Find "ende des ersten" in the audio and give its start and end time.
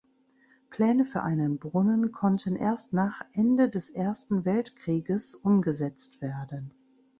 3.33-4.45